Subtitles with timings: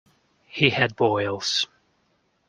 [0.47, 1.67] He had boils.